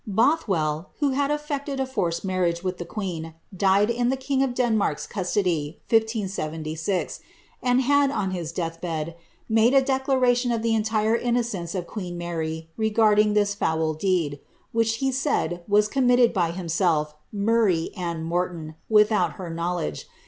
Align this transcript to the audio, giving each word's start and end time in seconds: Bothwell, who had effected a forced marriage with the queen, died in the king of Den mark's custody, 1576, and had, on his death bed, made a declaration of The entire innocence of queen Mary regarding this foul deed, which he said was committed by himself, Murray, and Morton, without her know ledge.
Bothwell, 0.07 0.89
who 0.99 1.11
had 1.11 1.29
effected 1.29 1.79
a 1.79 1.85
forced 1.85 2.25
marriage 2.25 2.63
with 2.63 2.79
the 2.79 2.85
queen, 2.85 3.35
died 3.55 3.91
in 3.91 4.09
the 4.09 4.17
king 4.17 4.41
of 4.41 4.55
Den 4.55 4.75
mark's 4.75 5.05
custody, 5.05 5.79
1576, 5.89 7.19
and 7.61 7.81
had, 7.81 8.09
on 8.09 8.31
his 8.31 8.51
death 8.51 8.81
bed, 8.81 9.15
made 9.47 9.75
a 9.75 9.81
declaration 9.83 10.51
of 10.51 10.63
The 10.63 10.73
entire 10.73 11.15
innocence 11.15 11.75
of 11.75 11.85
queen 11.85 12.17
Mary 12.17 12.71
regarding 12.77 13.35
this 13.35 13.53
foul 13.53 13.93
deed, 13.93 14.39
which 14.71 14.95
he 14.95 15.11
said 15.11 15.63
was 15.67 15.87
committed 15.87 16.33
by 16.33 16.49
himself, 16.49 17.13
Murray, 17.31 17.91
and 17.95 18.25
Morton, 18.25 18.73
without 18.89 19.33
her 19.33 19.51
know 19.51 19.75
ledge. 19.75 20.07